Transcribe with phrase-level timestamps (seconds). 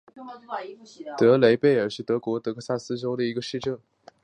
[1.15, 3.77] 德雷贝尔是德国下萨克森州的一个市镇。